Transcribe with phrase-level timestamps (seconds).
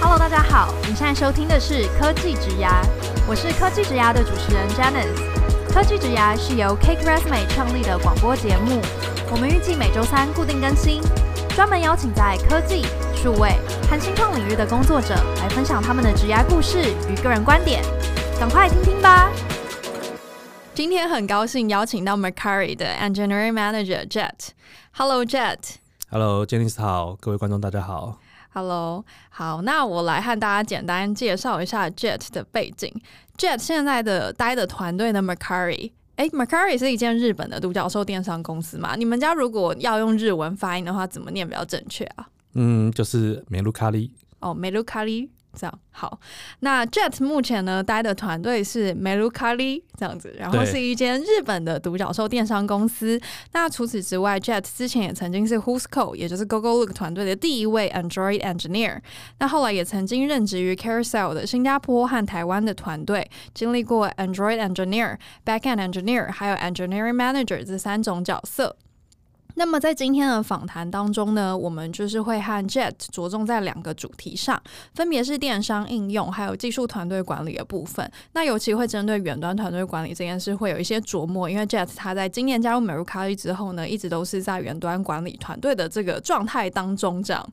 [0.00, 2.82] Hello，大家好，你现在收听的是科技职涯，
[3.26, 5.38] 我是科技职涯的主持人 Janice。
[5.72, 8.80] 科技职涯是由 Cake Resume 创立的广播节目，
[9.30, 11.02] 我们预计每周三固定更新，
[11.54, 13.52] 专门邀请在科技、数位
[13.90, 16.78] 和新创领域的工作者来分享他们的职涯故事
[17.10, 17.82] 与个人观点，
[18.40, 19.30] 赶快听听吧。
[20.78, 24.50] 今天很高兴邀请到 Mercari 的 Engineering Manager Jet。
[24.92, 25.58] Hello Jet。
[26.08, 28.20] Hello，Janice 好，各位观众大家好。
[28.50, 32.94] Hello，好，那我来和大家简单介绍一下 Jet 的背景。
[33.36, 38.94] Jet 现在的待的团队呢 Mercari，诶，Mercari 是一间日本的独角兽电商公司嘛？
[38.94, 42.28] 你们家如果要用日文发音的话，怎么念比较正确啊？
[42.54, 44.12] 嗯，就是梅鲁卡利。
[44.38, 45.32] 哦，梅鲁卡利。
[45.58, 46.20] 这样好，
[46.60, 53.20] 那 Jet 目前呢待的团队是 Merukali 这样子，然后是一间日本的独角兽电商公司。
[53.52, 59.00] 那除此之外，Jet 之前也曾经是 Whoscall，也就是 Google Look 团队的第一位 Android Engineer。
[59.40, 68.76] 那后来也曾经任职于 Carousell 的新加坡和台湾的团队，经历过 Android Engineer、Backend Engineer 还有 Engineering Manager 这三种角色。
[69.58, 74.62] 那么在今天的访谈当中呢，我们就是会和 Jet 着重在两个主题上，
[74.94, 78.08] 分别是电商应用还有技术团队管理的部分。
[78.34, 87.44] 那尤其会针对远端团队管理这件事会有一些琢磨，因为 Jet 他在今年加入美如卡利之后呢，一直都是在远端管理团队的这个状态当中这样。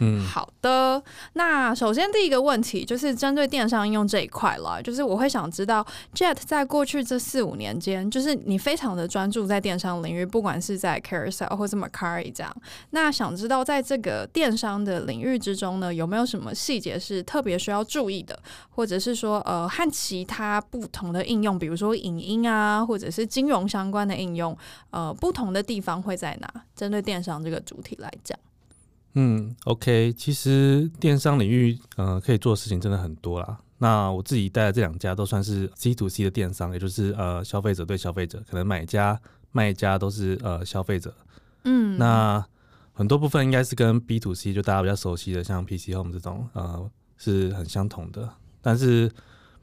[0.00, 1.02] 嗯，好的。
[1.32, 12.56] 那首先第一个问题就是针对电商应用这一块了，就是我会想知道 Jet 在过去这四五年间，就是你非常的专注在电商领域，不管是在 Carousel 或是 Macari 这样。
[12.90, 18.38] 那想知道在这个电商的领域之中呢，有没有什么细节是特别需要注意的，
[18.70, 24.56] 或者是说呃和其他不同的应用，比如说影音啊，或者是金融相关的应用，
[24.90, 26.48] 呃不同的地方会在哪？
[26.76, 28.38] 针对电商这个主题来讲。
[29.14, 33.58] 嗯，OK，其实电商领域，呃，可以做的事情真的很多啦。
[33.78, 39.20] 那我自己带的这两家都算是 C to C 的电商，也就是呃，消费者对消费者，可能买家、
[39.52, 41.14] 卖家都是呃消费者。
[41.64, 42.44] 嗯，那
[42.92, 48.28] 很多部分应该是跟 B to C 就大家比较熟悉的，像 PC Home 这种，呃，是很相同的。
[48.60, 49.08] 但是，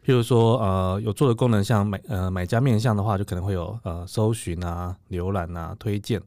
[0.06, 6.22] 譬如说，呃，有做的功能，像买呃买家面向的话，就可能会有呃搜寻啊、浏览啊、推荐。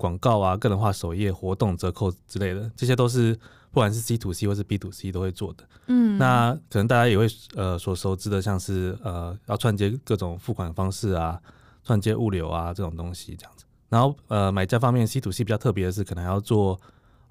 [0.00, 3.34] 广告啊，个人化首页活动折扣之类的，这些都是
[3.70, 5.68] 不管是 C to C 或是 B to C 都会做的。
[5.88, 11.38] 嗯，那可能大家也会呃所熟知的，像是呃要串接各种付款方式啊，
[11.84, 13.66] 串接物流啊这种东西这样子。
[13.90, 16.80] 然后呃买家方面 C to C 比较特别的是，可能还要做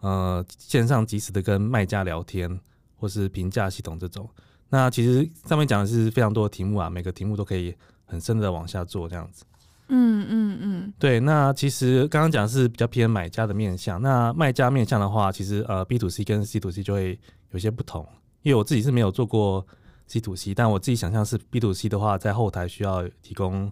[0.01, 2.59] 呃线上及时的跟卖家聊天，
[2.99, 4.29] 或是评价系统这种。
[4.69, 7.73] 那其实上面讲的是非常多的题目啊，每个题目都可以
[8.05, 9.43] 很深的往下做这样子。
[9.89, 17.19] 嗯嗯嗯，对，那其实刚刚讲的是比较偏买家的面向，那卖家面向的话，其实呃 B to C 跟 C to C 就会
[17.51, 18.07] 有些不同，
[18.43, 19.65] 因为我自己是没有做过
[20.07, 23.71] C to C，但我自己想象是 B to C 的话，在后台需要提供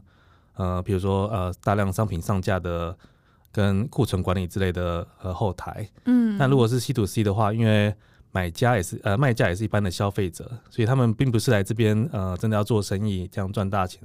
[0.55, 2.97] 呃，比如说呃大量商品上架的
[3.51, 7.93] 跟库存管理之类的呃后台，嗯，那如果是 C to C 的话，因为
[8.31, 14.01] 买家也是呃卖家也是一般的消费者，所以他们并不是来这边呃真的要做生意这样赚大钱。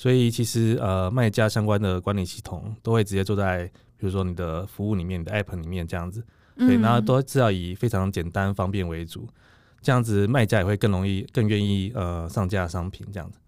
[0.00, 3.66] 所以其实呃，卖家相关的管理系统都会直接做在，
[3.98, 6.24] 比如说你的服务里面、你的 App 里面这样子，
[6.56, 9.28] 对，然后都是要以非常简单方便为主，
[9.82, 13.38] 这样子卖家也会更容易、更愿意呃上架商品这样子。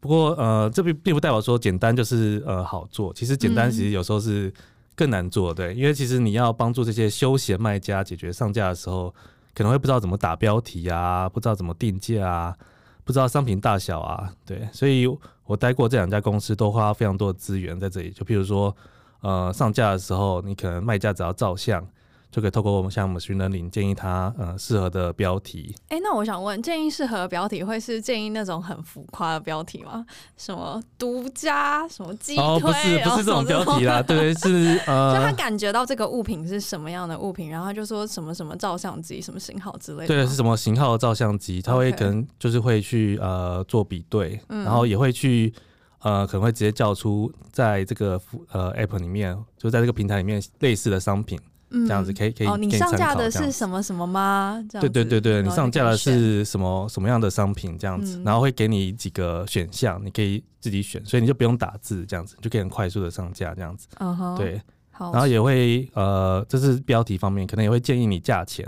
[0.00, 4.52] 不过呃，这并并不代表说简单就是呃好做，其实简单其实有时候是
[4.96, 9.14] 更难做，对，因为其实你要帮助这些休闲卖家解决上架的时候，
[9.54, 12.56] 可能会不知道怎么打标题啊，不知道怎么定价啊。
[13.04, 15.08] 不知道商品大小啊，对，所以
[15.52, 18.10] 我待过这两家公司，都花非常多的资源在这里。
[18.10, 18.74] 就譬如说，
[19.20, 21.86] 呃，上架的时候，你可能卖家只要照相。
[22.32, 25.74] 就可以透过我们像我们寻人领建议他呃适合的标题。
[25.88, 30.02] 哎、欸，那我想问，建议适合的标题会是建议那种很浮夸的标题吗？
[30.38, 32.42] 什么独家什么鸡腿？
[32.42, 40.06] 哦，不是，不是这种标题啦， 对，是呃，就他感觉到这个物品是什么样的物品，然后他就说什么什么照相机，什么型号之类的。
[40.06, 41.60] 对，是什么型号的照相机？
[41.60, 45.52] 他会可能就是会去呃做比对，嗯、然后也会去
[45.98, 48.18] 呃可能会直接叫出在这个
[48.52, 51.38] 呃 app 里面，就在这个平台里面类似的商品。
[51.72, 54.62] 这样子可以可以哦，你上架的是什么什么吗？
[54.70, 57.78] 对对对对，你上架的是什么什么样的商品？
[57.78, 63.88] 这样子，然后会给你几个选项，你可以自己选，所以你就不用打字，这样子就可以很快速的上架，这样子。
[63.98, 64.60] 嗯哼，对，
[64.98, 68.66] 然后也会呃，这是标题方面，可能也会建议你价钱，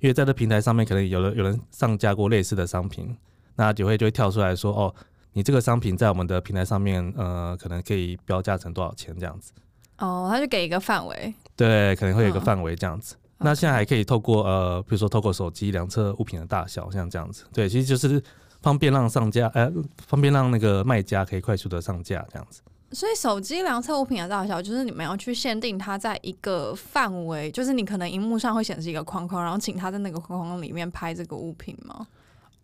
[0.00, 3.16] 因为在这平台上面可能有人有人上架过类似的商品，
[3.56, 4.94] 那就会就会跳出来说哦。
[5.34, 9.52] 你这个商品在我们的平台上面，呃，可能可以标价成多少钱这样子。
[9.98, 11.32] 哦，他就给一个范围。
[11.58, 13.16] 对，可能会有一个范围这样子。
[13.16, 17.44] 嗯、那现在还可以透过呃，比如说透过手机量测物品的大小，像这样子。
[17.52, 18.22] 对，其实就是
[18.62, 19.68] 方便让上架，呃，
[20.06, 22.62] 方便让那个卖家可以快速的上架这样子。
[22.92, 32.06] 所以手机量测物品的大小，就是你们要去限定它在一个范围，就是你可能荧幕上会显示一个框框，然后请他在那个框框里面拍这个物品吗？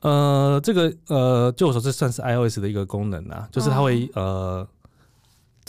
[0.01, 4.69] 呃，这个呃，就我说这算是 iOS 的一个功能啊，就是它会、嗯、呃，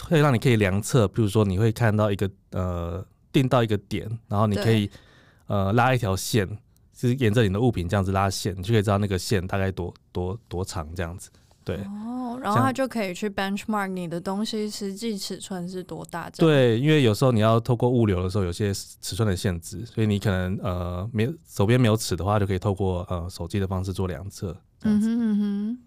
[0.03, 3.05] 会让你可以量测，比如说你会看到一个呃，
[3.35, 4.89] 定到一个点，然后你可以
[5.47, 6.47] 呃拉一条线，
[6.93, 11.29] 就是沿着你的物品这样子拉线，你就可以知道那个线大概多多多长这样子。
[11.65, 16.29] 对哦，然后它就可以去 benchmark 你的东西实际尺寸是多大。
[16.37, 24.55] 对，因为有时候你要透过物流的时候，有些尺寸的限制，所以你可能呃没手边没有尺的话，就可以透过呃手机的方式做量测。
[24.83, 25.77] 嗯哼嗯哼，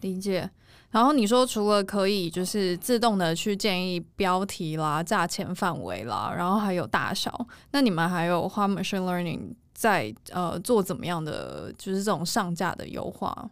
[0.00, 0.50] 理解。
[0.94, 9.40] 然后你说除了可以就是自动的去建议标题啦、价钱范围啦，然后还有大小，那你们还有花 machine learning
[9.72, 13.50] 在呃做怎么样的就是这种上架的优化？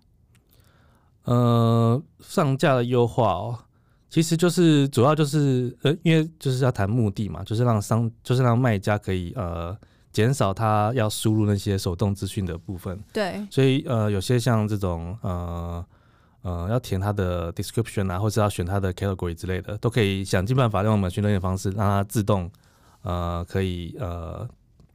[1.24, 3.58] 呃，上架的优化哦，
[4.08, 9.76] 其实就是主要就是呃，因为就是要谈目的嘛，就是让商，就是让卖家可以呃
[10.12, 13.02] 减少他要输入那些手动资讯的部分。
[13.12, 15.84] 对，所以呃，有些像这种呃
[16.42, 22.50] 呃要填他的 description 啊，或是要选他的 category 之类的，都可以想尽办法用 machine learning 的方式让它自动
[23.02, 24.48] 呃可以呃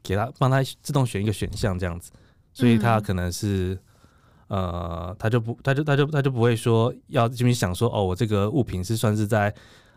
[0.04, 2.12] 给他帮他自动选一个选项这样子，
[2.54, 3.74] 所以他可能是。
[3.74, 3.80] 嗯
[4.48, 9.54] 呃，他就不，他就他就他就不会说要这边想说哦，我这个物品是算是在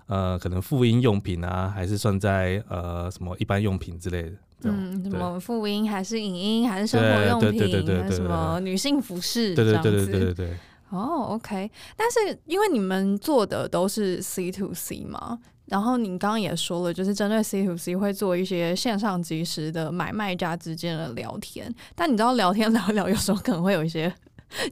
[0.06, 4.32] 呃可能复印用品啊，还是算在呃什么一般用品之类的。
[4.62, 7.60] 嗯，什么妇婴还是影音还是生活用品，
[8.02, 9.54] 还是什么女性服饰？
[9.54, 10.56] 对对对对对对对。
[10.90, 24.12] 哦，OK，但是因为你们做的都是 C to C 嘛，然后你刚刚也说了，就是针对 C to C 会做一些线上即时的买卖家之间的聊天，但你知道聊天 聊一聊，有时候可能会有一些。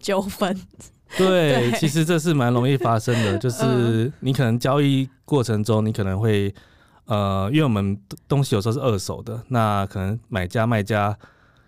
[0.00, 0.52] 纠纷，
[1.16, 6.52] 对，对，其实这是蛮容易发生的，就 是你可能交易过程中，你可能会，
[7.04, 11.16] 呃，因为我们东西有时候是二手的，那可能买家卖家，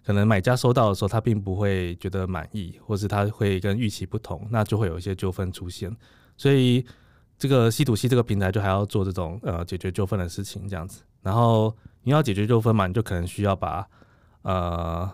[0.04, 5.94] 可能买家收到的时候，他并不会觉得满意，或是他会跟预期不同，那就会有一些纠纷出现，
[6.36, 6.84] 所以
[7.38, 13.86] 这个稀土系这个平台就还要做这种呃解决纠纷的事情，这样子，然后你要解决纠纷嘛，你就可能需要把
[14.42, 15.10] 呃。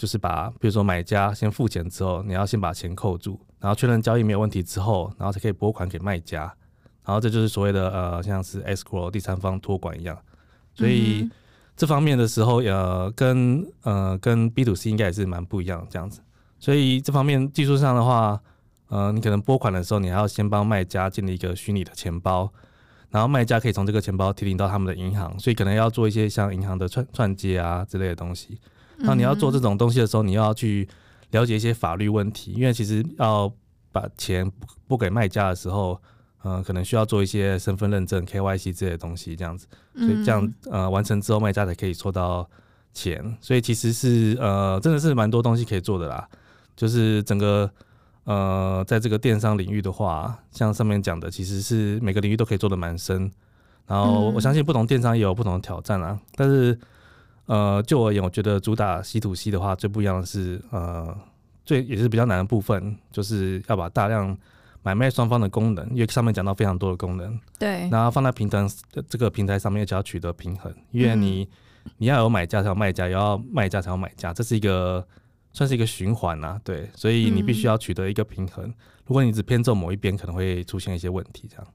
[0.00, 6.44] 就是把，比如说买家先付钱之后，你要先把钱扣住，然后确认交易没有问题之后，然后才可以拨款给卖家，
[7.04, 10.18] 然后这就是所谓的呃，像是 escrow 第三方托管一样。
[10.72, 11.28] 所以
[11.80, 16.20] 这方面的时候，呃，跟呃跟 B to C 应该也是蛮不一样的这样子。
[16.58, 18.38] 所以这方面技术上的话，
[18.88, 22.52] 呃，你可能拨款的时候，你还要先帮卖家建立一个虚拟的钱包，
[23.08, 28.60] 然后卖家可以从这个钱包提领到他们的银行，所以可能要做一些像银行的串串接啊之类的东西。
[28.98, 30.86] 那你要做这种东西的时候，你要去
[31.30, 33.50] 了解一些法律问题，因为其实要
[33.90, 34.52] 把钱
[34.86, 36.00] 拨给卖家的时候，嗯、
[36.42, 42.48] 呃，可能需要做一些身份认证、KYC 之类的东西，这样子，所以这样呃完成之后，卖家才可以收到
[42.92, 43.36] 钱。
[43.40, 46.28] 所以其实是呃真的是蛮多东西可以做的啦，
[46.76, 47.70] 就是整个
[48.24, 53.30] 呃在这个电商领域的话，像上面讲的，其实是每个领域都可以做的蛮深。
[53.86, 56.78] 然后我相信不同电商也有不同的挑战啊，但是。
[57.46, 61.12] 呃，就我而言，我觉得主打 C to C 的话，最不一样的是，呃，
[61.64, 64.38] 最也是比较难的部分，就是要把大量
[64.82, 68.66] 买卖双方的功能，因为上面讲到非常多的功能，对，然后放在平台
[69.08, 71.48] 这个平台上面，就要取得平衡，因为你、
[71.84, 75.06] 嗯、你要有买家才有卖家，也要卖家才有买家，这是一个
[75.52, 78.74] 算是一个循环呐、啊，对，所以你必须要取得一个平衡，嗯、
[79.06, 81.66] 如果你只偏重某一边，可能会出现一些问题，这样。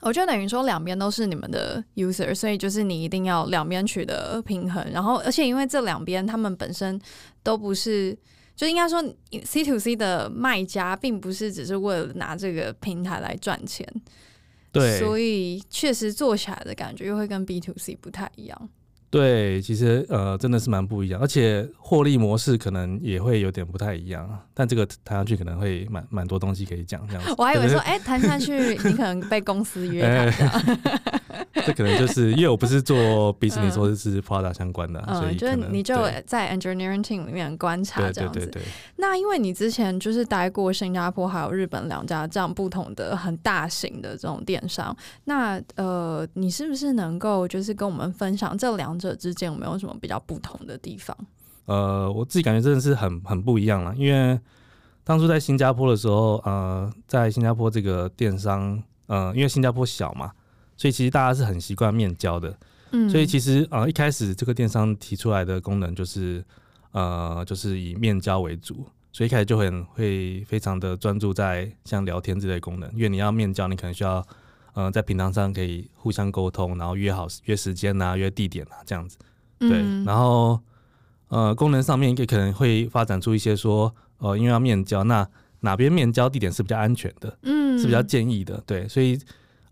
[0.00, 4.86] 我就等于说两边都是你们的 user，所以就是你一定要两边取得平衡。
[4.92, 7.00] 然后，而且因为这两边他们本身
[7.42, 8.14] 都不是，
[8.56, 9.02] 就应该说
[9.44, 13.86] C to C 的卖家并不是只是为了拿这个平台来赚钱，
[14.70, 18.68] 对，所以确实做起来的感觉又会跟 B to C 不太一样。
[19.14, 24.28] 对，其实呃真的是蛮不一样，而且获利模式可能也会有点不太一样。
[24.52, 27.32] 但这个谈下去可能会蛮蛮多东西可以讲，这样子。
[27.38, 30.78] 我还以为说，哎，谈下去你可能被公司约谈。
[31.66, 32.96] 这可能就是因为我不是做
[33.38, 35.94] business，说是 product 相关的，嗯、所以就是你就
[36.26, 38.40] 在 engineering team 里面观察这样子。
[38.40, 38.68] 对对对对。
[38.96, 44.94] 那因为你之前就是待过新加坡还有日本两家这样不同的很大型的这种电商，
[45.24, 51.16] 那呃，你是不是能够就是跟我们分享这两者之间有没有什么比较不同的地方？
[51.66, 54.38] 呃，我自己感觉真的是很很不一样了，因为
[55.02, 60.32] 当初在新加坡的时候，呃，在新加坡这个电商，呃，因为新加坡小嘛，
[60.76, 62.56] 所以其实大家是很习惯面交的。
[62.92, 66.44] 嗯，所以其实呃一开始这个电商提出来的功能就是
[66.92, 74.24] 呃就是以面交为主，所以一开始就很会非常的专注在像聊天之类的功能，因为你要面交，你可能需要
[74.74, 79.16] 呃在平台上可以互相沟通，然后约好约时间啊，约地点啊这样子。
[79.58, 80.60] 对，嗯、然后
[81.28, 83.94] 呃功能上面也可能会发展出一些说。
[84.18, 85.28] 呃，因为要面交，那
[85.60, 87.36] 哪边面交地点是比较安全的？
[87.42, 88.62] 嗯，是比较建议的。
[88.64, 89.18] 对，所以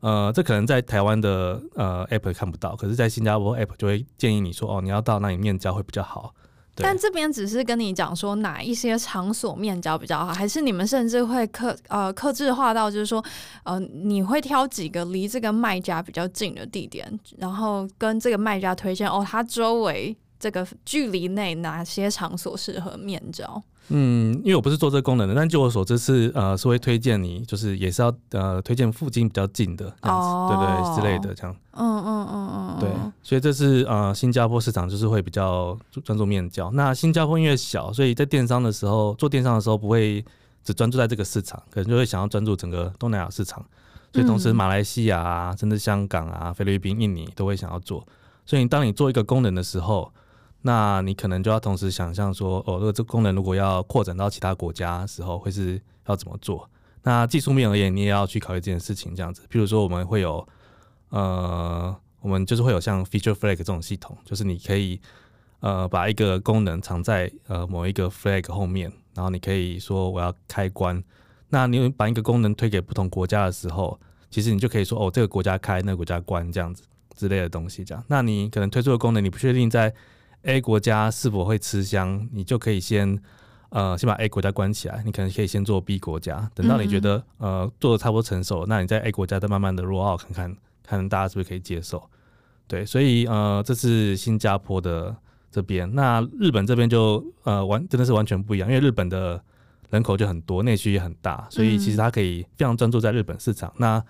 [0.00, 6.34] 呃，这可能在台湾的呃 app 看不到，可是，在新加坡 app 就会建议你说，哦，你要到那里面交会比较好。
[6.82, 13.24] 但这边只是跟你讲说哪一些场所面交比较好，还是你们甚至会克呃克制化到，就是说
[13.64, 23.62] 呃你会挑几个离这个卖家比较近的地点，然后跟这个卖家推荐哦，他周围这个距离内哪些场所适合面交。
[23.90, 31.54] 嗯，因为我不是做这个功能的，但据我所知是呃是会推荐你，就是也是要呃推荐附近比较近的这样子，哦、对，对对之类的这样。
[31.72, 32.90] 嗯嗯嗯嗯，对，
[33.22, 36.72] 所以这是呃新加坡市场就是会比较专注面交。
[36.72, 40.24] 那新加坡因为小，所以在电商的时候做电商的时候不会
[40.64, 43.64] 只专注在这个市场，可能就会想要专注整个东南亚市场。
[44.12, 48.06] 所以同时马来西亚啊，甚至香港啊、菲律宾、印尼都会想要做。
[48.44, 50.12] 所以当你做一个功能的时候，
[50.62, 56.68] 那你可能就要同时想象说，哦，这个功能如果要扩展到其他国家时候，会是要怎么做？
[57.02, 59.42] 那技术面而言，你也要去考虑这件事情，这样子。
[59.50, 60.46] 譬如说，我们会有，
[61.08, 65.00] 呃，我们就是会有像 feature flag 这种系统，就是你可以，
[65.58, 71.02] 呃，把一个功能藏在呃某一个 flag 后面，然后你可以说我要开关。
[71.48, 73.98] 那你把一个功能推给不同国家的时候，
[74.30, 76.84] 其实你就可以说，哦，这个国家开，那个国家关，这样子
[77.16, 78.02] 之类的东西，这样。
[78.06, 79.92] 那你可能推出的功能，你不确定在
[80.42, 83.18] A 国家是否会吃香，你就可以先
[83.70, 92.02] 呃先把 A 国家关起来，你可能可以先做 B 国家，等到你觉得呃做的差不多成熟，那你在 A 国家再慢慢的 roll out 看看，看大家是不是可以接受。
[92.66, 95.14] 对，所以呃这是新加坡的
[95.50, 99.42] 这边，那日本这边就呃完真的是完全不一样，因为日本的
[99.90, 103.72] 人口就很多，内需也很大，所以其实它可以非常专注在日本市场。
[103.76, 104.02] 那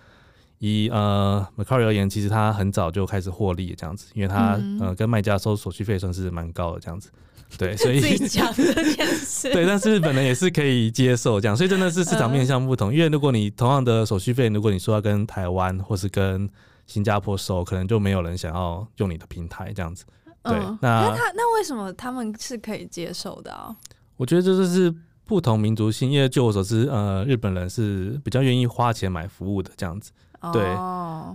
[0.64, 7.10] 以呃 Mercari 而言，其实他很早就开始获利这样子，因为他、嗯、呃跟卖家收手续费算是蛮高的这样子，
[7.58, 12.90] 对，所以自己讲这件事， 对，但是日本人也是可以接受这样，所以真的是市场面向不同。
[12.90, 16.48] 呃、因为如果你同样的手续费，如果你说要跟台湾或是跟
[16.86, 20.04] 新加坡收，可能就没有人想要用你的平台这样子。
[20.44, 23.74] 对，呃、那那他那为什么他们是可以接受的啊？
[24.16, 30.12] 我觉得这就是不同民族性，因为就我所知，呃，日本人是比较愿意花钱买服务的这样子。
[30.50, 30.62] 对，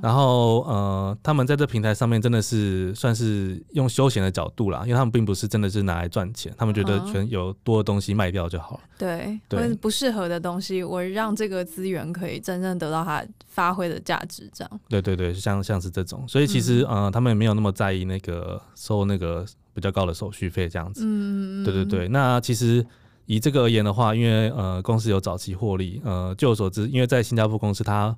[0.02, 8.82] 然后呃，他们在这平台上面真的是算是用休闲的角度啦，因为他们并不是真的是拿来赚钱，他们觉得全有多的东西卖掉就好了。
[8.98, 14.80] 对，对，或者不适合的东西，我让这个资源可以真正得到它发挥的价值，这样。
[14.90, 21.04] 对对对，像像是这种，所以其实、嗯、呃，他们也没有那么在意那个收那个比较高的手续费这样子。
[21.06, 22.08] 嗯，对对对。
[22.10, 22.86] 那其实
[23.26, 28.14] 以这个而言的话，因为呃，公司有早期获利，呃，据我所知，因为在新加坡公司它。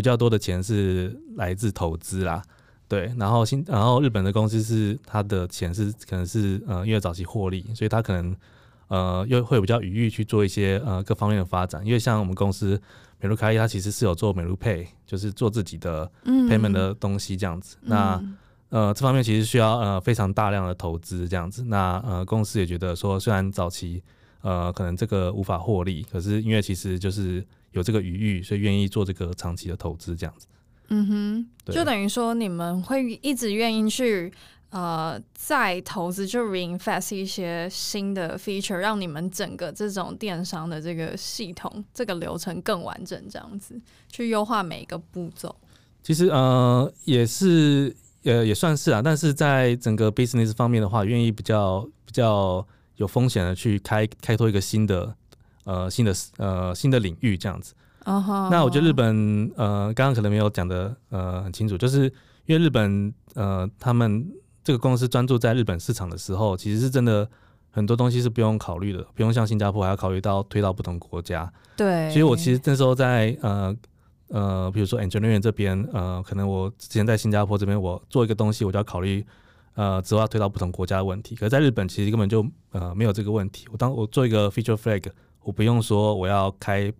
[0.00, 2.42] 比较多的钱是来自投资啦，
[2.88, 8.34] 对，然后新，然后日本的公司是它的钱是可能是呃因为早期获利，所以它可能
[8.88, 12.80] 呃又会比较余裕去做一些呃各方面的发展，因为像我们公司
[13.20, 18.24] 美卢卡伊，它其实是有做美卢 Pay，就是做自己的 payment 的东西这样子，嗯、那
[18.70, 24.02] 呃这方面其实需要呃非常大量的投资这样子，那呃公司也觉得说虽然早期
[24.40, 27.44] 呃可能这个无法获利，可是因为其实就是。
[27.72, 30.46] 有这个余裕，所以愿意做这个长期的投资，这样子。
[30.88, 34.32] 嗯哼，就等于说你们会一直愿意去
[34.70, 45.54] 呃再投资，就 reinvest 一些新的 feature，让你们整个这种电商的这个系统、这个流程更完整，这样子去优化每一个步骤。
[46.02, 55.14] 其实呃也是呃也算是啊，但是在整个 business 方面的话，愿意比较比较有风险的去开开拓一个新的。
[55.64, 57.74] 呃，新的呃新的领域这样子。
[58.04, 58.48] Uh huh.
[58.50, 62.04] 那我觉得日本呃，刚刚可能没有讲的呃很清楚，就是
[62.46, 64.26] 因为日本呃，他们
[64.64, 67.28] 这个公司专注在日本市场的时候，其实是真的
[67.70, 71.52] 很多东西是不用考虑的，不用像新加坡还要考虑到推到不同国家。
[71.76, 72.08] 对。
[72.10, 73.76] 所以我其实那时候在呃
[74.28, 79.22] 呃，比如说 engineering 这边，呃，可能我之前在新加坡这边，我做一个东西，我就要考虑
[79.74, 81.36] 呃之后要推到不同国家的问题。
[81.36, 83.66] 可是在日本，其实根本就呃没有这个问题。
[83.70, 85.02] 我当我做一个 feature flag。
[85.42, 86.92] 我不用说我要开，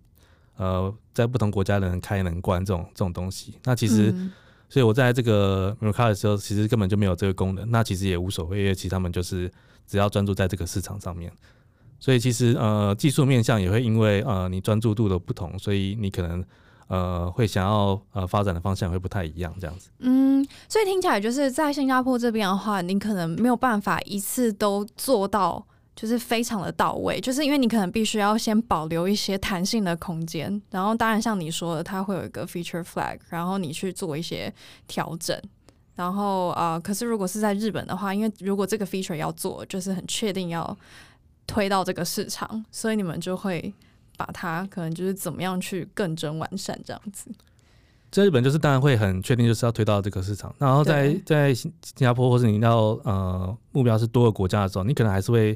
[0.57, 3.53] 呃，在不同国家的人开能关这种这种东西。
[3.63, 4.31] 那其实，嗯、
[4.67, 7.69] 所以我在这个 Mercari 的时候，其实根本就没有这个功能。
[7.69, 9.49] 那其实也无所谓，因为其实他们就是
[9.85, 11.31] 只要专注在这个市场上面。
[11.99, 16.43] 所以其实呃技术面向也会因为呃你专注度的不同，所以你可能
[16.87, 19.91] 呃会想要呃发展的方向会不太一样这样子。
[19.99, 25.63] 嗯，所以听起来就是在新加坡这边的话，你可能没有办法一次都做到。
[26.01, 34.51] 就是非常的到位，就是因为你可能必须要先保留一些弹性的空间，然后当然像你说的，它会有一个 feature flag，然后你去做一些
[34.87, 35.39] 调整，
[35.93, 40.75] 然后啊、呃，可是如果是在日本的话，因为如果这个 feature 要做，就是很确定要
[41.45, 43.71] 推到这个市场，所以你们就会
[44.17, 47.29] 把它可能就是怎么样去更真完善这样子。
[48.09, 55.55] 在日本就是当然会很确定就是要推到这个市场，然后在在新加坡或者你到呃目标是多个国家的时候，你可能还是会。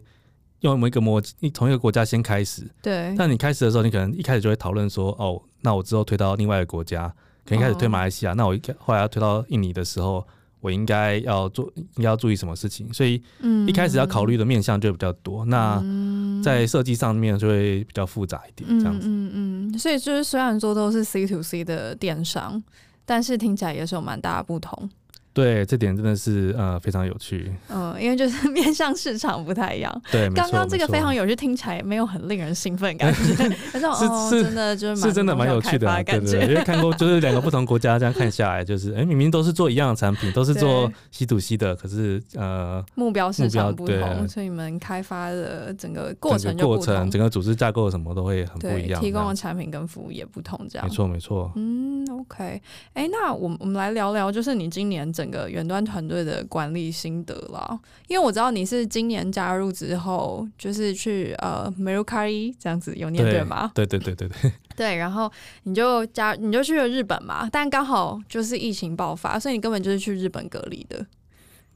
[0.65, 3.13] 用某一个模，你从一个国家先开始，对。
[3.17, 7.07] 但你开始的时候，你可能一开始就会讨论说，哦，那我之后推到另外一个国家，
[7.45, 10.25] 可能一开始推马来西亚，哦、那我后来要推到印尼的时候，
[10.62, 12.91] 我应该要做，应该要注意什么事情？
[12.91, 13.22] 所以，
[13.67, 15.45] 一开始要考虑的面向就比较多。
[15.45, 19.07] 嗯、那在设计上面就会比较复杂一点，这样子。
[19.07, 19.77] 嗯嗯，嗯。
[19.77, 22.63] 所以就是虽然说都是 C to C 的电商，
[23.05, 24.89] 但是听起来也是有蛮大的不同。
[25.36, 27.51] 对，这点真的是呃非常有趣。
[27.68, 30.01] 嗯，因为就是面向市场不太一样。
[30.10, 33.20] 对，刚刚这个非常有趣，听起来没有很令人兴奋感觉。
[33.77, 36.48] 是哦，是真的就是是真的蛮有趣的感觉。
[36.48, 50.88] 因为看过就是两个不同国家这样看下来，就是哎明明都是做一样的产品，都是做 C to C 的，可是呃目标市场不同，所以你们开发的整个过程就不同，过程整个组织架构什么都会很不一样，提供的产品跟服务也不同，这样。
[50.88, 51.51] 没错没错。
[51.58, 52.62] 嗯，OK，
[52.94, 55.25] 哎，那我们我们来聊聊，就是你今年整。
[55.25, 63.72] 整个远端团队的管理心得了，因为我知道你是今年加入之后，就是去呃 Mercari 这样子有念对吗？
[63.74, 65.32] 对对对对对 对，然后
[65.63, 71.03] 你就加你就去了日本嘛，但刚好就是疫情爆发，所以你根本就是去日本隔离的，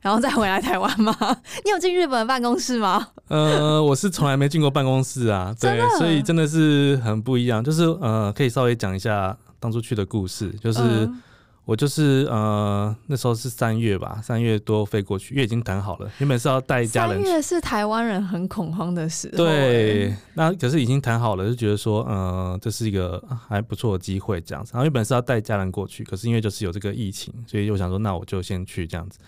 [0.02, 1.16] 然后再回来台湾吗？
[1.66, 3.08] 你有进日本办公室吗？
[3.30, 7.64] 呃，我是从来没进过办公室啊，对，所以真的是很不一样。
[7.64, 10.80] 就是呃，可以稍微讲一下当初去的故事，就是。
[10.84, 11.22] 嗯
[11.70, 17.22] 我就是呃那时候是三月吧，三月多飞过去，因为已经谈好了，原本是要带家人。
[17.22, 19.38] 三月是台湾人很恐慌的时候。
[19.38, 24.72] 对，那可是已经谈好了，就觉得说，呃，这是一个还不错的机会这样子。
[24.74, 29.20] 然后原本是要带家人过去，可是因为就是有这个疫情，所以我想说，那我就先去这样子。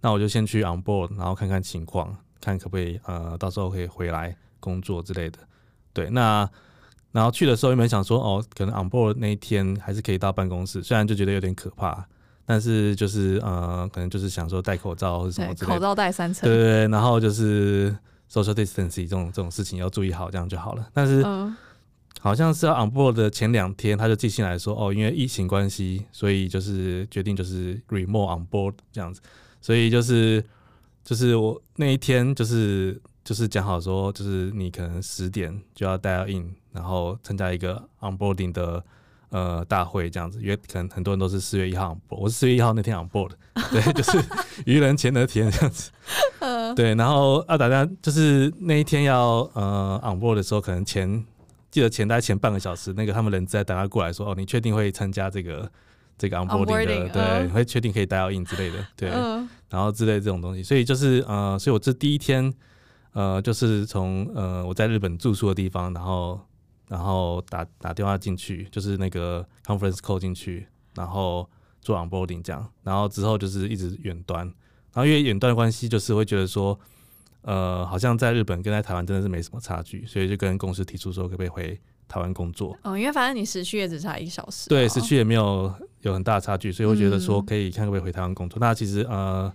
[0.00, 5.38] 那我就先去 on board，然后看看情况，看可不可以呃到时候可以回来工作之类的。
[5.92, 6.48] 对，那。
[7.12, 12.06] 然后去的时候，原本想说，哦，可能 on board 那一天还是可以到办公室，虽然就觉得有点可怕，
[12.46, 17.90] 但是就是呃，可能就是想说戴口罩或者什么之类的，口罩戴三层，对对对，然后就是
[18.30, 20.88] social distancing 这种这种事情要注意好，这样就好了。
[20.94, 21.24] 但是
[22.20, 29.20] 好像是要 on board 的前两天，他就寄信来说，哦，因为疫情关系，所以就是决定就是 remote on board 这样子，
[29.60, 30.44] 所以就是
[31.02, 36.54] 就是我那一天就是就是讲好说，就是你可能十点就要 dial in。
[36.72, 38.82] 然后参加一个 onboarding 的
[39.30, 43.30] 呃大会这样子，因为可能很多人都是四月一号 onboard，我是四月一号那天 onboard，
[43.70, 44.18] 对， 就是
[44.66, 45.90] 愚人节那天这样子，
[46.74, 51.24] 对，然后啊大家就是那一天要呃 onboard 的时候，可能前
[51.70, 55.70] 记得前大概前半个小时，那个他们人在等他过来说，哦，你确定会参加这个
[56.18, 62.52] 这个 onboarding 的，对，呃、会确定可以 dial in 之类的，对，呃、然后之类的这种东西，所以就是呃，所以我这第一天
[63.12, 66.40] 呃就是从呃我在日本住宿的地方，然后。
[66.90, 71.48] 然后打打电话进去，就是那个 conference call 进去，然后
[71.80, 74.44] 做 onboarding 这样，然后之后就是一直远端，
[74.92, 76.76] 然后因为远端的关系，就是会觉得说，
[77.42, 82.76] 呃，好像在日本跟在台湾真的是没什么差距，所以就跟公司提出说可不可以回台湾工作。
[82.82, 84.68] 哦，因为反正你时区也只差一小时。
[84.68, 88.58] 对，时区也没有有很大的差距，所以会觉得说可以看可不可以回台湾工作。
[88.58, 89.54] 嗯、那其实呃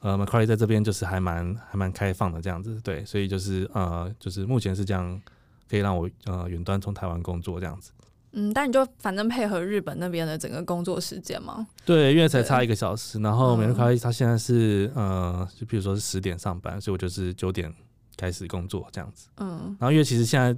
[0.00, 5.22] 呃，Mercari 在这边就是还蛮还蛮开放的这样子，对，所以就是呃就是目前是这样。
[5.72, 7.92] 可以让我呃远端从台湾工作这样子，
[8.32, 11.66] 嗯，但你就反正配合日本那边的整个工作时间嘛。
[11.86, 17.72] 对，因为才差一个小时，然后 Mercari 他现在是呃，就比如说是十点上班，所以我就是九点
[18.18, 19.30] 开始工作这样子。
[19.38, 20.54] 嗯，然后因为其实现在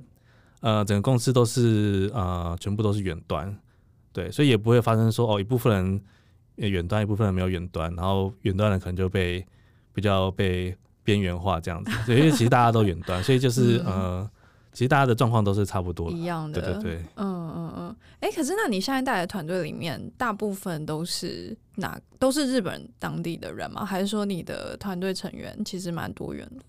[0.63, 3.57] 呃整个公司都是呃全部都是远端，
[4.13, 6.01] 对，所以也不会发生说哦一部分人
[6.57, 9.47] 远端，一部分人没有远端，然后远端人可能就被
[9.93, 11.93] 比较被边缘化这样子。
[12.05, 14.29] 对，因为其实大家都远端，所以就是呃。
[14.75, 23.85] 其实大家的状况都是差不多一样的，对对对，嗯嗯嗯，哎、欸，可是那你现在带的团队里面，大部分都是哪都是日本当地的人吗？
[23.85, 26.65] 还是说你的团队成员其实蛮多元的？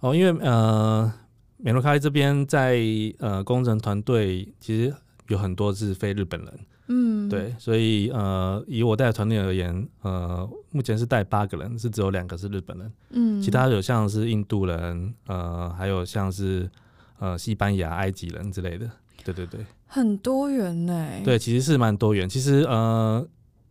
[0.00, 1.12] 哦，因为呃，
[1.56, 2.78] 美罗咖啡这边在
[3.18, 4.94] 呃工程团队其实
[5.26, 16.70] 有很多是非日本人，嗯，对，所以呃，以我带的团队而言，呃，目前是带八个人，是只有两个是日本人，嗯，其他有像是印度人，呃，还有像是
[17.18, 18.90] 呃西班牙、埃及人之类的，
[19.24, 21.08] 对对对，很多元呢。
[21.24, 22.28] 对，其实是蛮多元。
[22.28, 23.26] 其实呃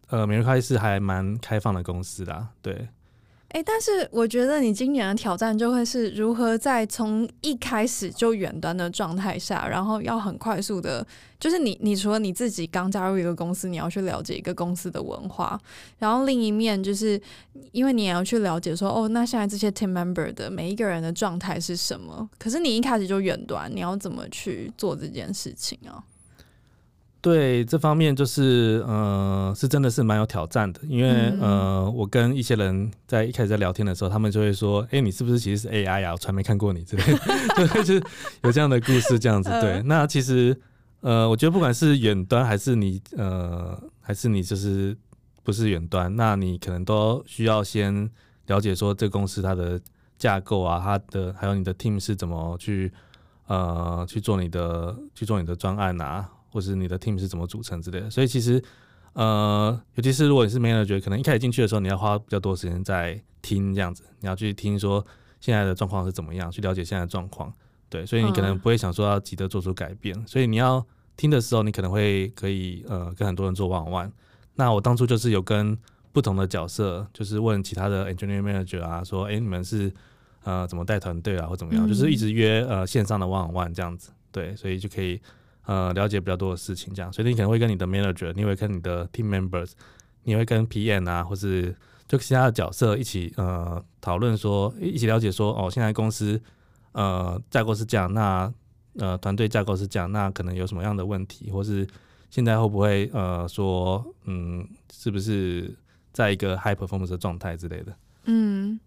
[0.10, 2.88] 呃，美乐咖喱是还蛮开放的公司啦，对。
[3.50, 11.06] 哎、但是我觉得你今年的挑战就会是如何在从一开始就远端的状态下，然后要很快速的，
[11.40, 15.60] 就是你你除了你自己刚加入一个公司，你要去了解一个公司的文化，
[15.98, 17.20] 然后另一面就是
[17.72, 22.30] 因为你也要去了解说，哦，那现在这些 team member 的每一个人的状态是什么？
[22.38, 26.04] 可是你一开始就远端，你要怎么去做这件事情啊？
[27.22, 36.12] 对这方面，就是呃，是真的是蛮有挑战的，因为、嗯、呃，我跟一些人在一开始在聊天的时候，他们就会说：“哎，你是不是其实是 AI 啊？
[36.14, 37.20] 我从来没看过你之类的。”
[37.68, 38.04] 对，就是
[38.44, 39.50] 有这样的故事，这样子。
[39.60, 40.56] 对，那其实
[41.02, 44.96] 呃，我觉得不管是远端还是你呃，还是你就是
[45.44, 48.10] 不是远端，那你可能都需要先
[48.46, 49.80] 了解说这个公司它的
[50.18, 52.92] 架构啊，它的还有你的 team 是怎么去
[53.48, 56.30] 呃去做你的去做你的专案啊。
[56.58, 58.60] 或是你的 team 是怎么组成之类的，所以其实，
[59.14, 65.06] 呃，尤其是如果你是 manager，可能一开始进去的时候，你要花比较多时间在听这样子，你要去听说
[65.40, 67.54] 现在的状况是怎么样，去了解现在的状况，
[67.92, 70.84] 对，所以你可能不会想说要急着做出改变，所以你要
[71.16, 74.12] 听的时候，你可能会可以呃跟很多人做 one on one。
[74.56, 75.78] 那我当初就是有跟
[76.12, 79.94] 不同的角色，就是问其他的 engineering manager 啊，说，哎、欸，你们是
[80.44, 85.22] 呃怎么带团队啊，或怎么样，嗯、就是一直约呃线上的 one on one 这样子，对，所以就可以。
[85.68, 89.72] 呃，了解比较多的事情，这样，所以你可能会跟你的 manager，你会跟你的 team members，
[90.24, 91.76] 你会跟 PM 啊，或是
[92.08, 96.42] 就其他的角色一起呃讨论说，一起了解说，哦，现在公司
[96.94, 98.50] 呃架构是这样，那
[98.98, 101.86] 呃团队架构是这样，那可能有什么样的问题，或是
[102.30, 105.76] 现在会不会呃说，嗯，是不是
[106.14, 107.94] 在一个 high performance 的状态之类的？
[108.24, 108.80] 嗯，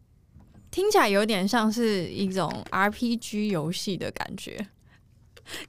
[0.70, 4.66] 听起来有点像是一种 RPG 游戏的感觉。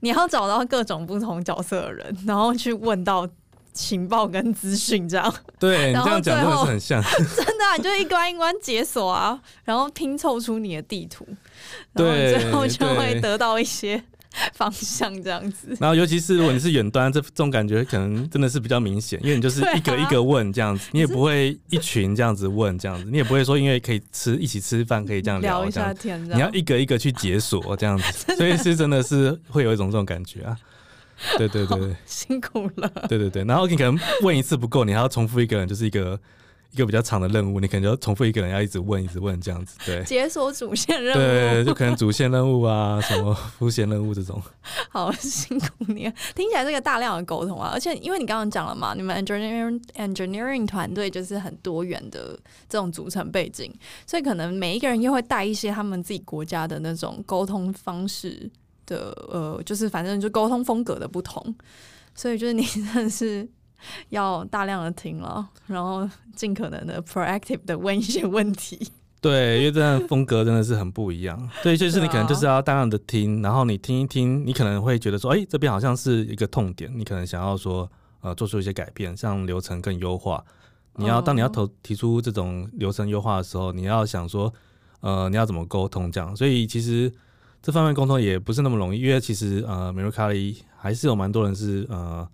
[0.00, 3.28] 你要找到各种不同角色的人，然后去问到
[3.72, 5.34] 情报跟资讯，这样。
[5.58, 7.02] 对，然 后你这样讲真的是很像。
[7.36, 11.26] 真的啊，你就一关一关解锁啊，然后拼凑出你的地图，
[11.92, 14.02] 然后最后就会得到一些。
[14.54, 30.56] 方向这样子，然后尤其是如果你是远端，这这种感觉可能真的是比较明显，因为你就是一个一个问这样子，你也不会一群这样子问这样子，你也不会说因为可以吃一起吃饭可以这样聊，聊一下天，你要一个一个去解锁这样子， 所以是真的是会有一种这种感觉啊。
[31.36, 32.90] 对对对对，辛苦了。
[33.08, 36.18] 对对对，然后你可能问一次不够，你还要重复一个人，就是一个。
[36.72, 40.02] 一个比较长的任务，你可能就要重复一个人要一直问，一直问这样子，对。
[40.04, 44.42] 解锁主线任务，对，就可能主线任务啊，什么 副线任务这种。
[44.90, 53.70] 好辛苦你，听起来这个大量的沟通啊，而且因为你刚刚讲了嘛，你们 engineering engineering 团队就是很多元的这种组成背景，
[54.06, 58.50] 所以可能每一个人又会带一些他们自己国家的那种沟通方式
[58.86, 61.54] 的，呃，就是反正就沟通风格的不同，
[62.14, 63.46] 所以就是你真的是。
[64.10, 68.88] 要大量的听了，然后尽可能的 proactive 的问一些问题。
[69.22, 71.48] 对，因为这样风格真的是很不一样。
[71.62, 77.88] 对，就是你可能就是要大量的听，然后你听一听，你可能会觉得说，哎，这边好像是一个痛点，你可能想要说，
[78.20, 80.44] 呃，做出一些改变，像流程更优化。
[80.96, 84.52] 你要当你要投提出这种流程优化的时候，你要想说，
[85.02, 86.34] 呃，你要怎么沟通这样。
[86.34, 87.12] 所以其实
[87.62, 92.28] 这方面沟通也不是那么容易，因为其实呃，Mercari 还是有蛮多人是呃。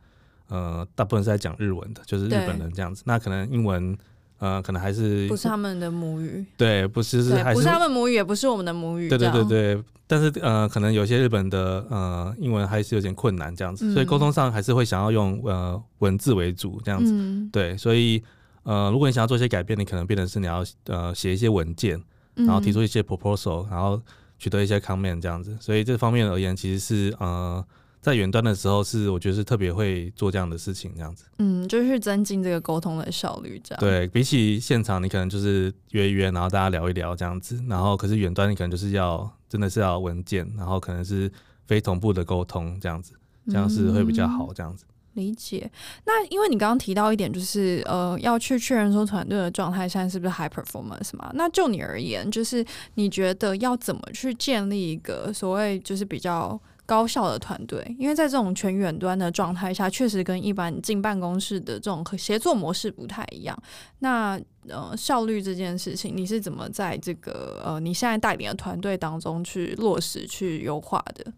[0.49, 3.03] 呃，大部分是在讲日文的，就是日本人这样子。
[3.07, 3.97] 那可能英文，
[4.39, 6.45] 呃，可能还是不是他们的母语。
[6.57, 9.09] 对，不是是还是不是他们母语，也不是我们的母语。
[9.09, 17.13] 对对对对，但是呃，可能有些日本的呃英文还是有点困难这样子，嗯、所以沟通上还是会想要用呃文字为主这样子。
[17.13, 18.23] 嗯、对，所以
[18.63, 22.03] 呃，如果你想要做一些改变，你可能变成是你要呃写一些文件，
[22.35, 24.01] 然后提出一些 proposal，然后
[24.39, 25.57] 取得一些 comment 这样子。
[25.61, 27.63] 所以这方面而言，其实是呃。
[28.09, 31.25] 在远端的时候，是我觉得是特别会做这样的事情，这样子。
[31.39, 33.81] 嗯，就是增进这个沟通的效率，这样。
[33.81, 37.63] 对，比起现场，你可能就是约一约，然后大家聊一聊这样子。
[37.69, 41.31] 然后，可是远端你可能就是要真的是要文件，然后可能是
[41.67, 43.13] 非同步的沟通这样子，
[43.47, 44.87] 这样是会比较好这样子。
[44.89, 45.71] 嗯，理解。
[46.07, 51.31] 那因为你刚刚提到一点，就是呃，要去确认说团队的状态现在是不是 high performance 嘛？
[51.35, 56.59] 那就你而言，就是你觉得要怎么去建立一个所谓就是比较。
[56.89, 63.55] 高效的团队，因为在这种全远端的状态下，确实跟一般进办公室的这种协作模式不太一样。
[63.99, 71.31] 那呃，效率这件事情，你是怎么在这个呃你现在带领的团队当中去落实、去优化的？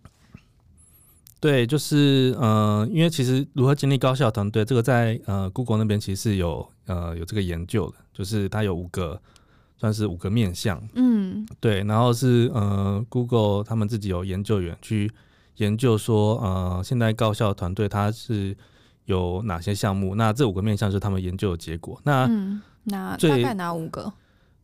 [1.40, 9.20] 对，就是呃，因为其实如何建立高效团队，这个在呃 Google 那边其实是有呃有这个研究的，就是它有五个
[9.78, 15.10] 算是五个面向，嗯，对，然后是呃 Google 他们自己有研究员去
[15.60, 18.56] 研究说呃现在高校团队它是
[19.04, 24.12] 有哪些项目，那这五个面向是他们研究的结果，那、嗯、那大概哪五个？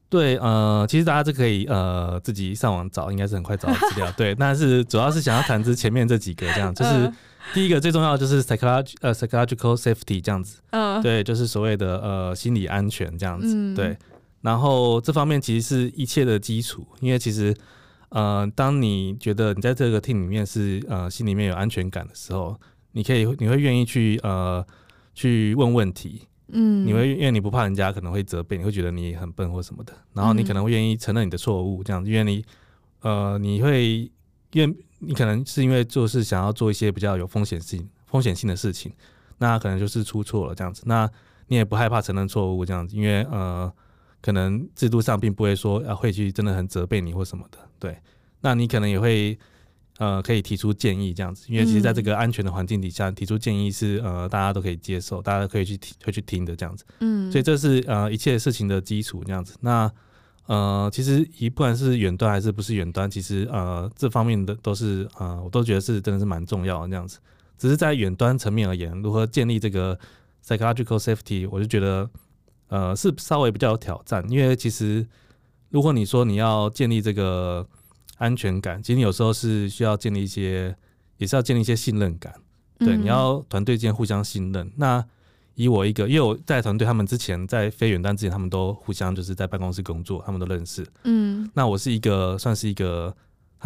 [0.09, 4.11] 对，呃，其实大家是可以呃自己上网找，应该是很快找到资料。
[4.17, 7.13] 对，但是主要是想要谈之前面这几个，这样就是
[7.53, 13.97] 第一个最重要的就是 psychology 呃 psychological safety 这样子，嗯，对，就是所谓的呃心理安全这样子，嗯、对。
[14.43, 17.53] 然后这方面其实是一切的基础，因为其实
[18.11, 22.59] 呃当你觉得你在这个 team 里面是呃心里面有安全感的时候，
[22.93, 24.65] 你可以你会愿意去呃
[25.15, 26.23] 去问问题。
[26.49, 32.45] 嗯，你会因为你不怕人家可能会责备，你会觉得你很笨或什么的，然后你可能会愿意承认你的错误，这样子，因为你
[33.01, 34.09] 呃，你会
[34.53, 38.93] 因为你可能是因为做事想要做一些比较有风险性、风险性的事情，
[39.39, 41.11] 那可能就是出错了这样子，那
[41.49, 43.73] 你也不害怕承认错误这样子，因为呃，
[44.21, 47.99] 可能制度上并不会说啊会去真的很责备你或什么的，对，
[48.41, 49.39] 那你可能也会。
[49.99, 56.85] 呃，可以提出建议这样子，因为其实在这个安全的环境底下，嗯、提出建议是呃大家都可以接受，大家都可以去听，会去听的这样子。
[57.01, 59.57] 嗯，所以这是呃一切事情的基础这样子。
[59.63, 59.91] 那
[60.49, 67.19] 呃，其实一不管是远端还是不是远端，其实呃这方面的都是呃我都觉得是真的是蛮重要的这样子。
[67.57, 69.99] 只是在远端层面而言，如何建立这个
[70.45, 72.07] psychological safety，我就觉得
[72.69, 75.07] 呃是稍微比较有挑战，因为其实
[75.71, 77.67] 如果你说你要建立这个。
[78.19, 80.75] 安全感，其实你有时候是需要建立一些，
[81.19, 82.33] 也是要建立一些信任感。
[82.79, 84.73] 对，嗯、你要团队间互相信任。
[84.77, 85.05] 那
[85.55, 90.83] 以我一个，因为我在团队，他们之前在飞远端之前，他们都互相就是在办公室工作，他们都认识。
[91.05, 93.15] 嗯，那我是一个算是一个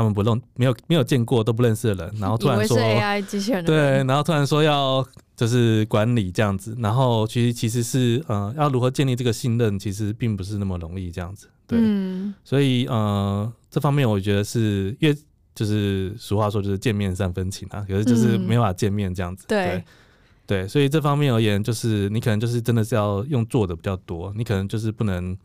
[0.00, 11.46] 他们不认没有没有见过都不认识的人， 然后突然说 AI 机器人，对，然后突然说要就是管理这样子，然后其实其实是呃要如何建立这个信任，其实并不是那么容易这样子。
[11.66, 15.14] 对，嗯、所以呃，这方面我觉得是越
[15.54, 19.44] 就是俗话说就是见面三分情啊，可是就是没法见面这样子。
[19.44, 19.84] 嗯、对，
[20.46, 25.36] 对，对，所以这方面而言，就是你可能就是真的是要用做的比较多，你可能就是不能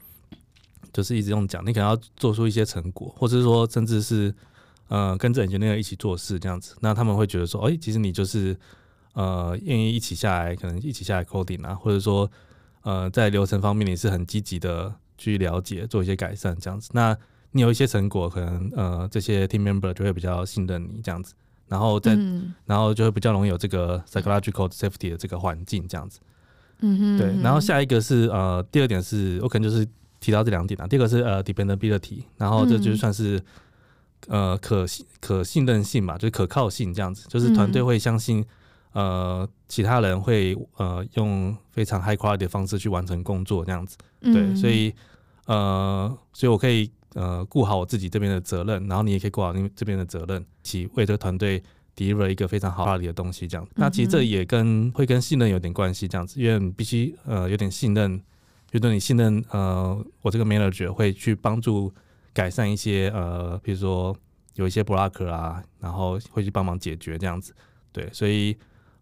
[0.96, 4.34] 就是一直用讲，你可能要做出一些成果，或者是说甚至是
[4.88, 8.58] 呃跟着 engineer 一起做事这样子，那他们会觉得说，哎、欸，其实你就是
[9.14, 12.32] 呃愿意一起下来，可能一起下来 coding 啊，或者说
[12.84, 14.96] 呃在流程方面你是很积极的。
[15.18, 16.90] 去了解，做一些改善，这样子。
[16.92, 17.18] 那
[17.52, 21.34] 你有一些成果，可能呃，这些 team member 就会比较信任你这样子，
[21.70, 26.20] 然后再，嗯、然后就会比较容易有这个 psychological safety 的这个环境这样子。
[26.82, 27.42] 嗯哼，对。
[27.42, 29.88] 然后下一个是呃，第二点是我可能就是
[30.26, 30.88] 提到这两点啊。
[30.88, 33.38] 第一个是呃，dependability，然后这就算是、
[34.28, 38.44] 嗯、呃可信可信任性嘛，就是可靠性这样子，就是团队会相信。
[38.96, 44.94] 呃，其他人会呃用非常 high quality 的方式去完成工作，这样子，对，嗯、所以
[45.48, 51.62] 呃，所以我可以呃顾好我自己这边的责任，然后你也可以顾好你这边的责任，一起为这个团队
[51.94, 53.68] deliver 一个非常好的东西，这样。
[53.76, 58.22] 那其实这也跟会跟信任有点关系，这样子，因为你必须呃有点信任，
[58.78, 61.94] 觉得你信任呃我这个 manager 会去帮助
[62.34, 64.16] 改善一些呃，比如说
[64.56, 67.54] 有一些 blocker 啊，然后会去帮忙解决这样子，
[67.92, 68.58] 对，所以。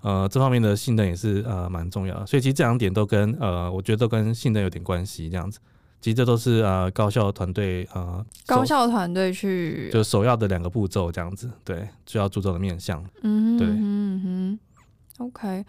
[0.05, 5.29] 呃，这方面的信任也是呃蛮重要的，所以其实这两点都跟呃，我觉得都跟信任有点关系。
[5.29, 5.59] 这样子，
[6.01, 13.01] 其实这都是呃高校团队呃高校团队去就首要的两个步骤，这样子，对，需要注重的面向。
[13.21, 15.65] 嗯哼，对，嗯哼，OK。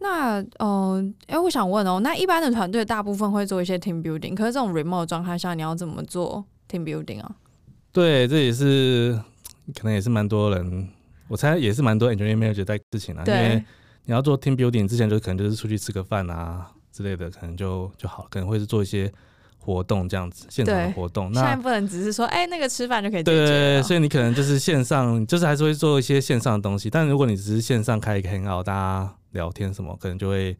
[0.00, 7.36] 那嗯，哎、欸，我想问哦，那一般的团队大部分会做一些 team building，可是这种 remote 状态下，你要怎么做 team building 啊？
[7.92, 9.20] 对，这也是
[9.74, 10.88] 可能也是蛮多人。
[11.26, 13.64] 我猜也是蛮多 engineering manager 在事情啊，对因为
[14.04, 19.12] 你要做 team building 之前，就可能就是出去吃个饭啊之类的，可能就就好，可能会是做一些
[19.68, 21.30] 活动这样子，现场的活动。
[21.32, 23.22] 那现在不能只是说，哎、欸，那个吃饭就可以。
[23.22, 26.88] 对，所以你可能就是线上，就是还是会做一些线上的东西。
[26.88, 30.56] 但如果你只是线上开一个 hangout，大家聊天什么，可能就会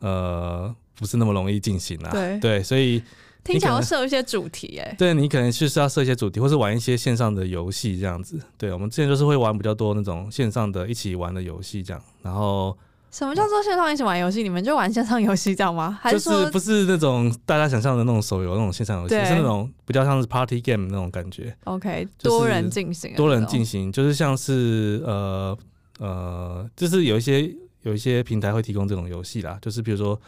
[0.00, 2.10] 呃不是那么容易进行啊。
[2.10, 3.00] 对对，所以。
[3.44, 8.38] 听起来要设一些主题，哎，对，你可能就是要设一些主题，或是玩一些线上的游戏这样子。
[8.58, 12.02] 对，我们之前就是会玩比较多那种线上的一起玩的游戏这样。
[12.20, 12.76] 然后，
[13.10, 14.42] 什么叫做线上一起玩游戏？
[14.42, 15.98] 你们就玩线上游戏这样吗？
[16.00, 21.56] 还是就是不是那种大家想象的那种手游那种线上游戏，是那种比较像是 party game 那种感觉。
[21.64, 25.58] OK，多人进行，多人进行，就是像是呃
[25.98, 30.20] 呃，就是有一些有一些平台会提供这种游戏啦，就是比如说。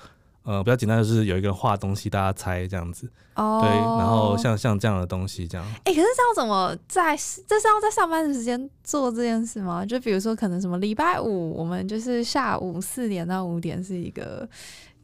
[0.43, 3.09] 呃，比较简单，就是有一个人画东西，大家猜这样子。
[3.35, 3.61] 哦。
[3.63, 5.67] 对，然后像像这样的东西这样。
[5.85, 7.15] 哎、欸，可是这样怎么在？
[7.47, 9.85] 这是要在上班的时间做这件事吗？
[9.85, 14.49] 就比如说，可能什么礼拜五，我们就是下午四点到五点是一个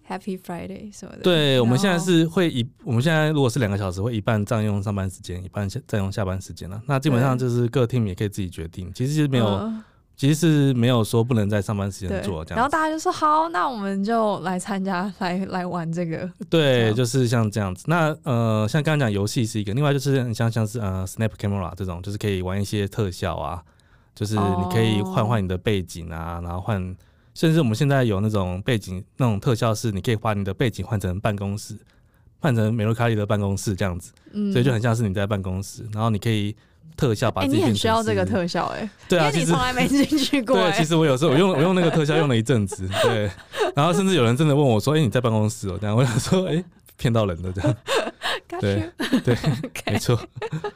[0.09, 1.23] Happy Friday 什么的。
[1.23, 6.81] 对，我们现在是会一，我们现在如果是两个小时，会一半占用上班时间，一半占用下班时间了。
[6.87, 9.47] 那基本上就是各 team 也可以自己决定，其实是没有。
[9.47, 9.85] 呃
[10.17, 16.27] 其实是没有说不能在上班时间做这样，然后大家就说好，那我们就来参加， 来来玩这个。
[16.49, 17.85] 对，就是像这样子。
[17.87, 23.63] 那呃，像刚刚讲游戏是一个，另外就是你像像是呃，Snap Camera 这种，就是可以玩一些特效啊，
[24.15, 26.97] 就是你可以换换你的背景啊，然后换，
[27.35, 31.77] 甚至我们现在有那种背景那种特效是，你可以把你的背景换成办公室，
[32.41, 36.57] 换成美露卡里的办公室这样子，嗯，所以就很像是你在办公室，然后你可以。
[36.97, 40.71] 特效把自己、欸、你很需要这个特效哎、欸，对啊，因为你从来没进去过、欸。
[40.71, 43.31] 对，其实我有时候我用我用那个特效用了一阵子，对，
[43.75, 46.65] 然后甚至有人真的问我说：“哎、欸，你在办公室哦？”这样我想说：“哎、欸，
[46.97, 47.75] 骗到人的这样。”
[48.49, 49.37] 对对
[49.93, 50.19] 没错。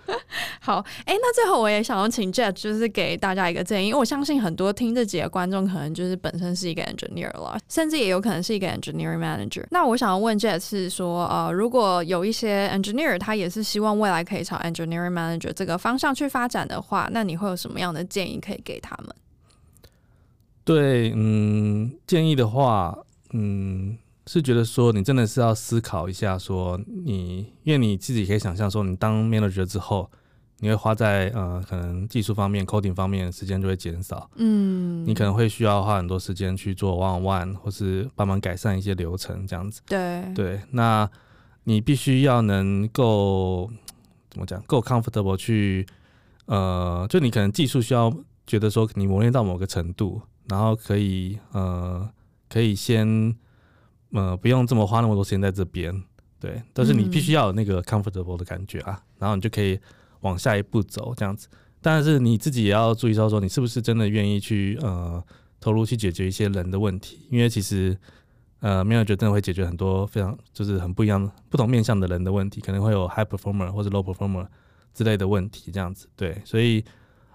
[0.61, 9.65] 好，哎、欸，那最后我也想要请 Jet，就是给大家一个建议，因为我相信很多听这集的观众可能就是本身是一个 engineer 了，甚至也有可能是一个 engineering manager。
[9.71, 19.15] 那我想要问 Jet 是说，呃，如果有一些 engineer 他也是希望未来可以朝 engineering manager 这个方向去发展的话，那你会有什么样的建议可以给他们？
[20.65, 22.97] 对，嗯，建议的话，
[23.33, 23.97] 嗯。
[24.33, 30.09] 是觉得说你真的是要思考一下，说你因为你自己可以想象说，你当 manager 之后，
[30.61, 34.31] 你会花在呃可能技术方面、coding 方面时间就会减少。
[34.37, 39.81] 嗯，你可能会需要花很多时间去做 one on one，或是帮忙改善一些流程这样子。
[39.89, 41.11] 对对，那
[41.65, 43.69] 你必须要能够
[44.31, 45.85] 怎么讲，够 comfortable 去
[46.47, 48.17] 呃，就你可能技术需要
[48.47, 52.09] 觉得说你磨练到某个程度，然后可以呃
[52.49, 53.35] 可以先。
[54.13, 56.03] 呃，不用这么花那么多时间在这边，
[56.41, 59.79] 对，但是你必须要有那个 comfortable 的感觉啊，嗯，然后你就可以
[60.21, 61.49] 往下一步走这样子。
[61.81, 65.23] 但是你自己也要注意到说，你是不是真的愿意去呃
[65.61, 67.27] 投入去解决一些人的问题？
[67.31, 67.97] 因为其实
[68.59, 74.47] 呃，manager 真的会解决很多非常就是很不一样、不同面向的人的问题，可能会有 high performer 或者 low performer
[74.93, 76.09] 之类的问题这样子。
[76.17, 76.85] 对，所以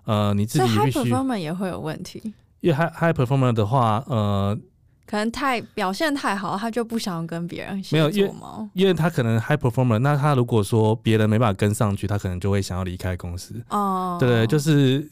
[0.04, 2.22] 呃，你自己必须 high performer 也会有问题，
[2.60, 4.58] 因为 high high performer 的话，呃。
[5.06, 8.34] 可能太表现太好，他就不想跟别人没有，因为
[8.74, 13.54] 因为他可能 high performer，那他如果说别人没办法跟上去，他可能就会想要离开公司。
[13.70, 15.08] 哦，对对，就是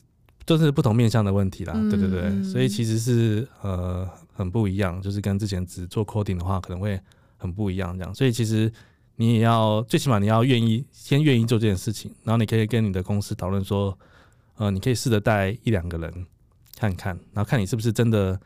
[0.48, 1.74] 就是不同面向的问题啦。
[1.76, 7.00] 嗯、对对对，所以其实是呃很不一样，就是跟之前只做 coding 的话，可能会
[7.38, 8.16] 很不一样这样。
[8.16, 8.72] 所以其实
[9.18, 13.96] 你也要最起码你要愿意先愿意做这件事情，然后你可以跟你的公司讨论说，
[14.58, 16.26] 呃，你可以试着带一两个人
[16.76, 18.40] 看看，然后看你是不是真的。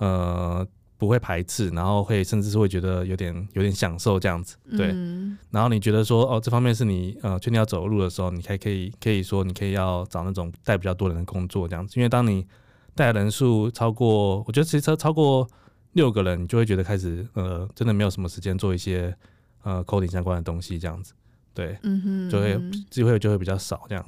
[0.00, 0.66] 呃，
[0.98, 4.88] 不会排斥，然后会甚至是会觉得有点有点享受这样子，对。
[4.92, 12.46] 嗯、然后你觉得说，哦，这方面是你呃确定要走路的时候，你还可以可以说，你可以要找那种带比较多人的工作这样子，因为当你
[12.94, 15.48] 带人数超过，我觉得其实超超过
[15.92, 19.14] 六个人，你就会觉得开始呃，真的没有什么时间做一些
[19.62, 21.12] 呃 coding 相关的东西这样子，
[21.54, 22.58] 对，嗯哼，就会
[22.90, 24.04] 机会就会比较少这样。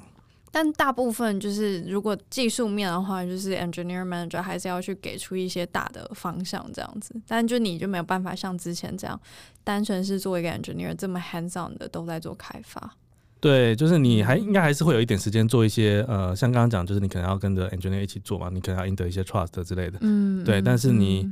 [0.55, 7.15] 但大部分就是，如果技术面的话，就是 engineer manager 还是要去给出一些大的方向这样子。
[7.27, 9.19] 但就你就没有办法像之前这样，
[9.65, 12.95] 单纯是做一个 engineer 这么 hands on 的都在做开发。
[13.41, 19.97] 对，就是你还应该还是会有一点时间做一些呃，像刚刚讲，就是你可能要跟着 engineer 一起做嘛，你可能要赢得一些 trust 之类的。
[20.03, 20.61] 嗯，对。
[20.61, 21.23] 但是你、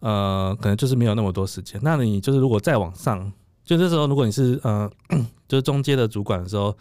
[0.00, 1.80] 嗯、呃，可能就是没有那么多时间。
[1.82, 3.32] 那你就是如果再往上，
[3.64, 4.90] 就这时候如果你是呃，
[5.48, 6.76] 就是中阶的主管的时候。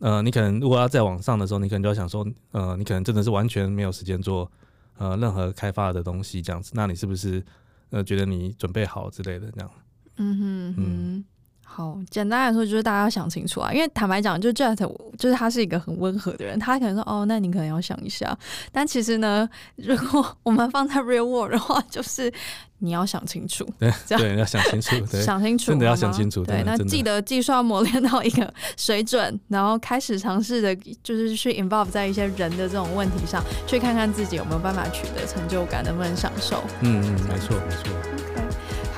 [0.00, 4.50] 呃，你可能如果要再往上的时候，你可能就要想说，呃，你可能真的是完全没有时间做
[4.98, 7.42] 呃任何开发的东西这样子，那你是不是
[7.90, 9.70] 呃觉得你准备好之类的这样？
[10.16, 11.24] 嗯哼，哼嗯。
[11.72, 14.74] 好，简单来说就是大家要想清楚啊，因为坦白讲，就 Jet
[15.16, 18.36] 就是他是一个很温和的人，他可能说哦，那你可能要想一下。
[18.72, 22.30] 但其实呢，如果我们放在 real world 的话，就是
[22.78, 26.44] 你要想清楚，对，对，要想清楚，对， 想清楚，真的要想清楚。
[26.44, 36.64] 对，那记得技术要磨练到一个水准，然后开始尝试的，就是去 involve 在一些人的这种问题上，去看看自己有没有办法取得成就感，能不能享受。
[36.80, 38.29] 嗯嗯，没错没错。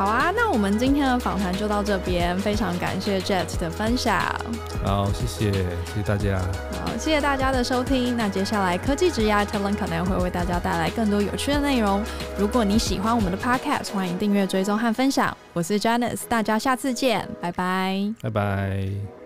[0.03, 4.21] 好啊，那我们今天的访谈就到这边，非常感谢 Jet 的分享。
[4.85, 6.40] 好，谢谢，谢谢大家。
[6.40, 8.17] 好，谢谢大家的收听。
[8.17, 12.03] 那接下来科技之涯 Talent Connect 会为大家带来更多有趣的内容。
[12.37, 15.37] 如果你喜欢我们的 Podcast，欢迎订阅、追踪和分享。
[15.53, 19.21] 我是 Janice，大家下次见，拜拜，拜拜。